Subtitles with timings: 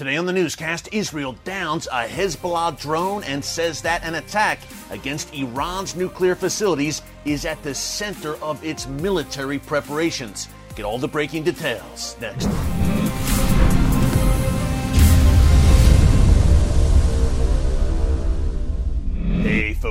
[0.00, 5.34] Today on the newscast, Israel downs a Hezbollah drone and says that an attack against
[5.34, 10.48] Iran's nuclear facilities is at the center of its military preparations.
[10.74, 12.48] Get all the breaking details next.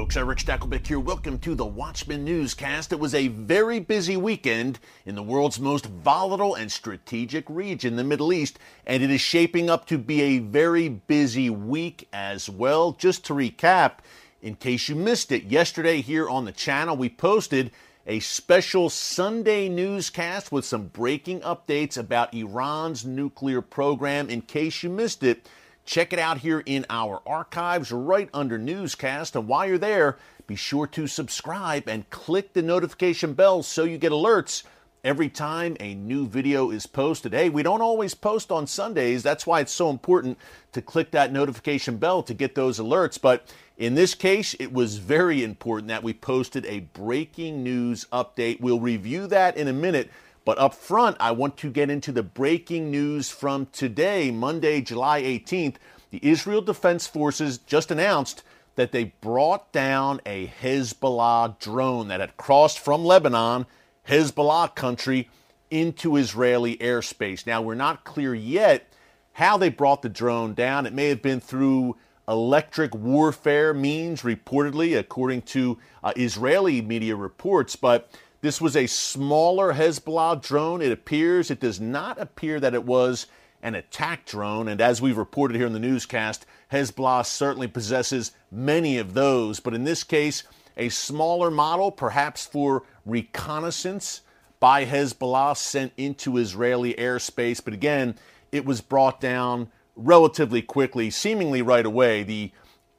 [0.09, 0.99] Folks, Erick Stakelbeck here.
[0.99, 2.91] Welcome to the Watchman Newscast.
[2.91, 8.03] It was a very busy weekend in the world's most volatile and strategic region, the
[8.03, 12.93] Middle East, and it is shaping up to be a very busy week as well.
[12.93, 13.99] Just to recap,
[14.41, 17.69] in case you missed it, yesterday here on the channel we posted
[18.07, 24.27] a special Sunday newscast with some breaking updates about Iran's nuclear program.
[24.27, 25.47] In case you missed it,
[25.89, 29.35] Check it out here in our archives right under newscast.
[29.35, 33.97] And while you're there, be sure to subscribe and click the notification bell so you
[33.97, 34.61] get alerts
[35.03, 37.33] every time a new video is posted.
[37.33, 39.23] Hey, we don't always post on Sundays.
[39.23, 40.37] That's why it's so important
[40.73, 43.19] to click that notification bell to get those alerts.
[43.19, 48.61] But in this case, it was very important that we posted a breaking news update.
[48.61, 50.11] We'll review that in a minute.
[50.49, 55.21] But up front, I want to get into the breaking news from today, Monday, July
[55.21, 55.75] 18th.
[56.09, 58.41] The Israel Defense Forces just announced
[58.73, 63.67] that they brought down a Hezbollah drone that had crossed from Lebanon,
[64.07, 65.29] Hezbollah country,
[65.69, 67.45] into Israeli airspace.
[67.45, 68.91] Now, we're not clear yet
[69.33, 70.87] how they brought the drone down.
[70.87, 71.95] It may have been through
[72.27, 78.09] electric warfare means, reportedly, according to uh, Israeli media reports, but
[78.41, 80.81] this was a smaller Hezbollah drone.
[80.81, 83.27] It appears, it does not appear that it was
[83.61, 84.67] an attack drone.
[84.67, 89.59] And as we've reported here in the newscast, Hezbollah certainly possesses many of those.
[89.59, 90.43] But in this case,
[90.77, 94.21] a smaller model, perhaps for reconnaissance
[94.61, 97.61] by Hezbollah, sent into Israeli airspace.
[97.63, 98.15] But again,
[98.51, 102.23] it was brought down relatively quickly, seemingly right away.
[102.23, 102.51] The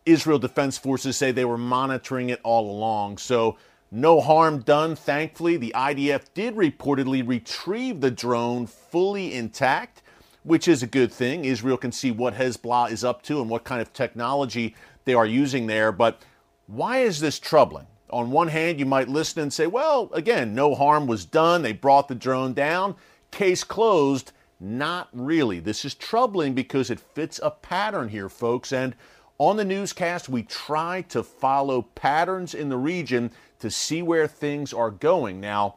[0.04, 3.16] Israel Defense Forces say they were monitoring it all along.
[3.18, 3.56] So
[3.90, 5.56] no harm done, thankfully.
[5.56, 10.02] The IDF did reportedly retrieve the drone fully intact,
[10.44, 11.44] which is a good thing.
[11.44, 15.26] Israel can see what Hezbollah is up to and what kind of technology they are
[15.26, 15.90] using there.
[15.90, 16.22] But
[16.66, 17.86] why is this troubling?
[18.10, 21.62] On one hand, you might listen and say, well, again, no harm was done.
[21.62, 22.96] They brought the drone down.
[23.30, 24.32] Case closed.
[24.60, 25.58] Not really.
[25.58, 28.72] This is troubling because it fits a pattern here, folks.
[28.72, 28.94] And
[29.40, 33.30] on the newscast, we try to follow patterns in the region
[33.60, 35.40] to see where things are going.
[35.40, 35.76] Now,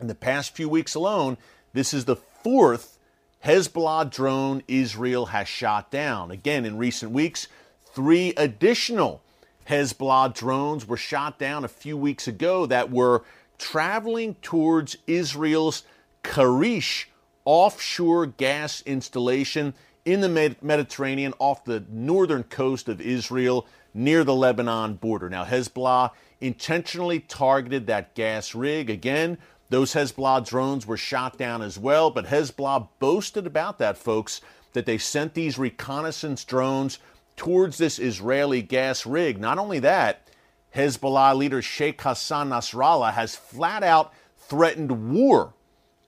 [0.00, 1.36] in the past few weeks alone,
[1.74, 2.98] this is the fourth
[3.44, 6.30] Hezbollah drone Israel has shot down.
[6.30, 7.46] Again, in recent weeks,
[7.92, 9.22] three additional
[9.68, 13.22] Hezbollah drones were shot down a few weeks ago that were
[13.58, 15.84] traveling towards Israel's
[16.22, 17.04] Karish
[17.44, 24.94] offshore gas installation in the Mediterranean off the northern coast of Israel near the Lebanon
[24.94, 25.30] border.
[25.30, 26.10] Now, Hezbollah
[26.40, 28.90] intentionally targeted that gas rig.
[28.90, 29.38] Again,
[29.70, 34.40] those Hezbollah drones were shot down as well, but Hezbollah boasted about that, folks,
[34.72, 36.98] that they sent these reconnaissance drones
[37.36, 39.40] towards this Israeli gas rig.
[39.40, 40.28] Not only that,
[40.74, 45.54] Hezbollah leader Sheikh Hassan Nasrallah has flat out threatened war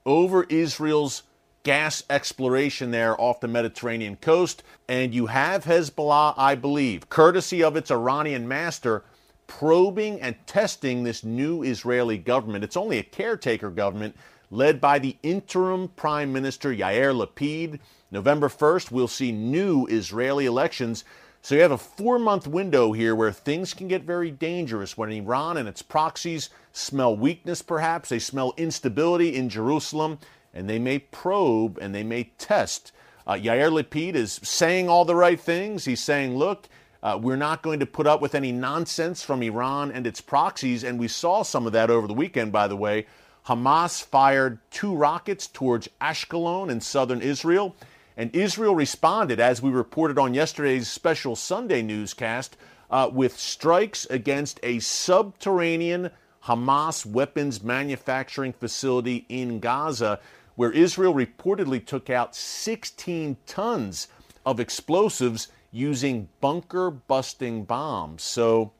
[0.05, 1.23] over Israel's
[1.67, 4.63] gas exploration there off the Mediterranean coast.
[4.89, 9.03] And you have Hezbollah, I believe, courtesy of its Iranian master,
[9.49, 12.63] probing and testing this new Israeli government.
[12.63, 14.15] It's only a caretaker government
[14.49, 17.81] led by the interim Prime Minister Yair Lapid.
[18.13, 21.03] November 1st, we'll see new Israeli elections.
[21.43, 25.11] So you have a four month window here where things can get very dangerous when
[25.11, 28.09] Iran and its proxies smell weakness, perhaps.
[28.09, 30.19] They smell instability in Jerusalem,
[30.57, 32.93] and they may probe and they may test.
[33.27, 35.85] Uh, Yair Lapid is saying all the right things.
[35.85, 36.69] He's saying, look,
[37.03, 40.83] uh, we're not going to put up with any nonsense from Iran and its proxies.
[40.83, 43.07] And we saw some of that over the weekend, by the way.
[43.47, 47.77] Hamas fired two rockets towards Ashkelon in southern Israel.
[48.17, 52.57] And Israel responded, as we reported on yesterday's special Sunday newscast,
[52.91, 56.11] uh, with strikes against a subterranean
[56.45, 60.21] Hamas weapons manufacturing facility in Gaza,
[60.57, 64.09] where Israel reportedly took out 16 tons
[64.45, 68.23] of explosives using bunker busting bombs.
[68.23, 68.73] So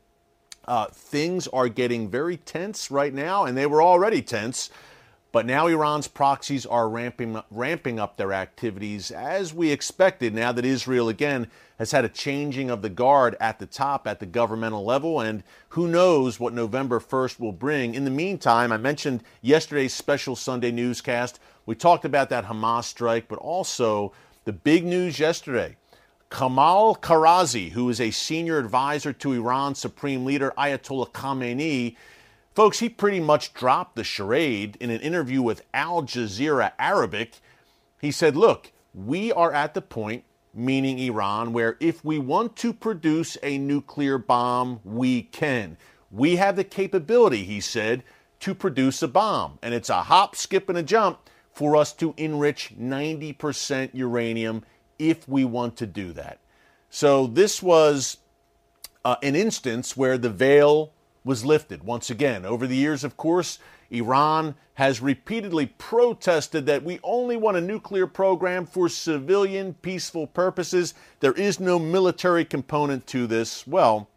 [0.67, 4.71] uh, things are getting very tense right now, and they were already tense.
[5.37, 10.65] But now Iran's proxies are ramping, ramping up their activities as we expected now that
[10.65, 11.49] Israel again
[11.79, 15.21] has had a changing of the guard at the top at the governmental level.
[15.21, 17.95] And who knows what November 1st will bring.
[17.95, 21.39] In the meantime, I mentioned yesterday's special Sunday newscast.
[21.67, 24.15] We talked about that Hamas strike, but also
[24.47, 25.77] the big news yesterday
[26.31, 31.95] Kamal Kharrazi, who is a senior advisor to Iran's supreme leader Ayatollah Khamenei,
[32.57, 37.35] folks, he pretty much dropped the charade in an interview with Al Jazeera Arabic.
[38.01, 40.25] He said, Look, we are at the point,
[40.55, 45.77] meaning Iran, where if we want to produce a nuclear bomb, we can.
[46.11, 48.03] We have the capability, he said,
[48.41, 49.59] to produce a bomb.
[49.63, 51.19] And it's a hop, skip, and a jump
[51.53, 54.65] for us to enrich 90% uranium
[54.99, 56.39] if we want to do that.
[56.89, 58.17] So this was
[59.05, 60.93] uh, an instance where the veil
[61.27, 62.47] was lifted once again.
[62.47, 63.59] Over the years, of course,
[63.91, 70.95] Iran has repeatedly protested that we only want a nuclear program for civilian, peaceful purposes.
[71.21, 73.67] There is no military component to this.
[73.67, 74.09] Well,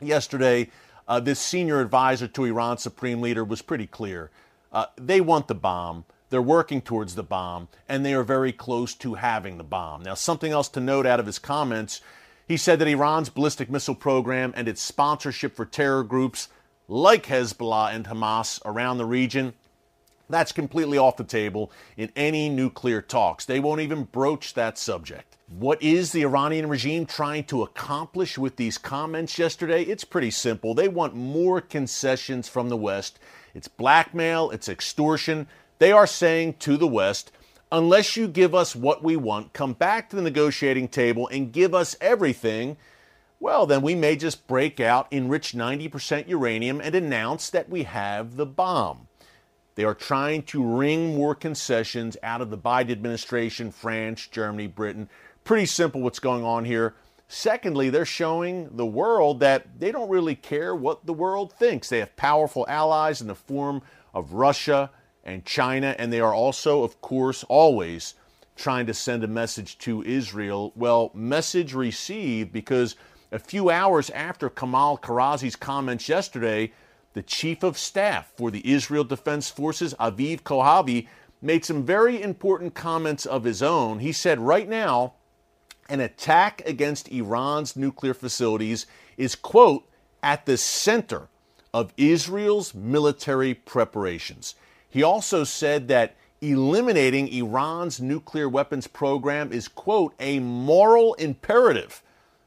[0.00, 0.70] yesterday,
[1.06, 4.30] uh, this senior advisor to Iran's supreme leader was pretty clear.
[4.70, 6.04] Uh, they want the bomb.
[6.28, 10.02] They're working towards the bomb, and they are very close to having the bomb.
[10.02, 12.02] Now, something else to note out of his comments
[12.48, 16.48] he said that Iran's ballistic missile program and its sponsorship for terror groups
[16.88, 19.52] like Hezbollah and Hamas around the region
[20.28, 23.44] that's completely off the table in any nuclear talks.
[23.44, 25.36] They won't even broach that subject.
[25.48, 29.82] What is the Iranian regime trying to accomplish with these comments yesterday?
[29.82, 30.74] It's pretty simple.
[30.74, 33.18] They want more concessions from the West.
[33.54, 35.48] It's blackmail, it's extortion.
[35.78, 37.32] They are saying to the West,
[37.70, 41.74] unless you give us what we want, come back to the negotiating table and give
[41.74, 42.76] us everything,
[43.40, 48.36] well, then we may just break out, enrich 90% uranium, and announce that we have
[48.36, 49.06] the bomb.
[49.76, 55.08] They are trying to wring more concessions out of the Biden administration, France, Germany, Britain.
[55.44, 56.96] Pretty simple what's going on here.
[57.28, 61.88] Secondly, they're showing the world that they don't really care what the world thinks.
[61.88, 63.82] They have powerful allies in the form
[64.12, 64.90] of Russia,
[65.28, 68.14] and China, and they are also, of course, always
[68.56, 70.72] trying to send a message to Israel.
[70.74, 72.96] Well, message received because
[73.30, 76.72] a few hours after Kamal Kharrazi's comments yesterday,
[77.12, 81.08] the chief of staff for the Israel Defense Forces, Aviv Kohavi,
[81.42, 83.98] made some very important comments of his own.
[83.98, 85.12] He said, right now,
[85.90, 88.86] an attack against Iran's nuclear facilities
[89.18, 89.88] is, quote,
[90.22, 91.28] at the center
[91.74, 94.54] of Israel's military preparations.
[94.88, 102.02] He also said that eliminating Iran's nuclear weapons program is, quote, a moral imperative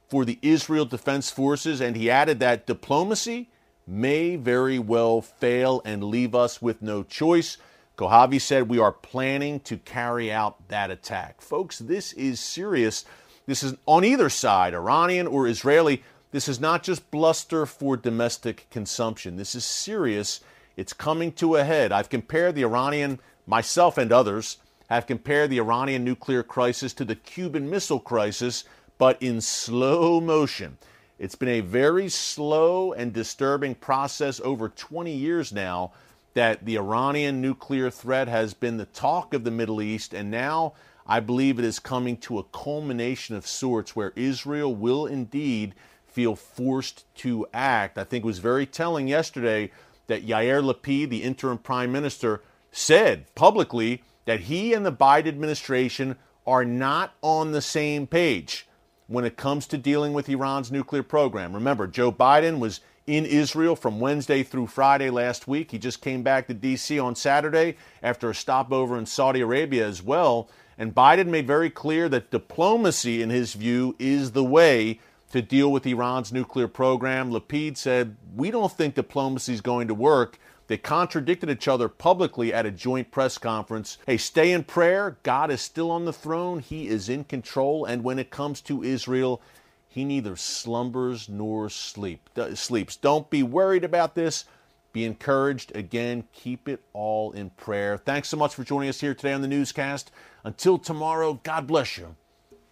[0.10, 1.82] for the Israel Defense Forces.
[1.82, 3.50] And he added that diplomacy
[3.88, 7.58] may very well fail and leave us with no choice.
[7.98, 11.42] Kohavi said, We are planning to carry out that attack.
[11.42, 13.06] Folks, this is serious.
[13.46, 16.04] This is on either side, Iranian or Israeli.
[16.32, 19.36] This is not just bluster for domestic consumption.
[19.36, 20.40] This is serious
[20.78, 21.92] it's coming to a head.
[21.92, 24.58] I've compared the Iranian, myself and others,
[24.90, 28.64] have compared the Iranian nuclear crisis to the Cuban Missile Crisis,
[28.98, 30.78] but in slow motion.
[31.18, 35.92] It's been a very slow and disturbing process over 20 years now
[36.34, 40.74] that the Iranian nuclear threat has been the talk of the Middle East, and now
[41.06, 45.76] I believe it is coming to a culmination of sorts where Israel will indeed
[46.08, 47.98] feel forced to act.
[47.98, 49.72] I think it was very telling yesterday
[50.12, 56.18] that Yair Lapid, the interim prime minister, said publicly that he and the Biden administration
[56.46, 58.68] are not on the same page
[59.08, 61.54] when it comes to dealing with Iran's nuclear program.
[61.54, 65.72] Remember, Joe Biden was in Israel from Wednesday through Friday last week.
[65.72, 67.00] He just came back to D.C.
[67.00, 70.50] on Saturday after a stopover in Saudi Arabia as well.
[70.78, 75.00] And Biden made very clear that diplomacy, in his view, is the way
[75.32, 77.32] to deal with Iran's nuclear program.
[77.32, 80.38] Lapid said, We don't think diplomacy is going to work.
[80.68, 83.98] They contradicted each other publicly at a joint press conference.
[84.06, 85.18] Hey, stay in prayer.
[85.24, 87.86] God is still on the throne, He is in control.
[87.86, 89.42] And when it comes to Israel,
[89.90, 92.96] He neither slumbers nor sleep, sleeps.
[92.96, 94.46] Don't be worried about this.
[94.94, 95.74] Be encouraged.
[95.76, 97.98] Again, keep it all in prayer.
[97.98, 100.12] Thanks so much for joining us here today on the newscast.
[100.44, 102.16] Until tomorrow, God bless you.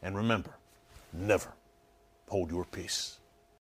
[0.02, 0.52] And remember,
[1.14, 1.54] never
[2.30, 3.19] hold your peace.